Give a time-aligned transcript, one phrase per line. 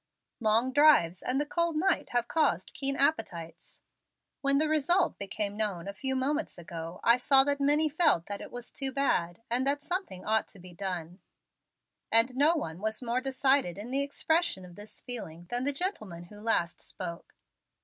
[0.39, 3.81] Long drives and the cold night have caused keen appetites.
[4.41, 8.41] When the result became known a few moments ago, I saw that many felt that
[8.41, 11.19] it was too bad, and that something ought to be done,
[12.11, 16.23] and no one was more decided in the expression of this feeling than the gentleman
[16.23, 17.35] who last spoke.